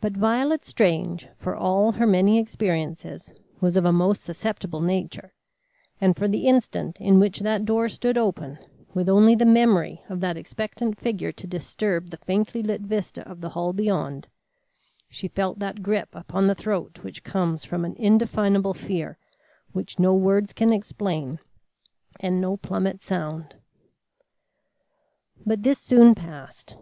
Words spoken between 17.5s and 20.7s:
from an indefinable fear which no words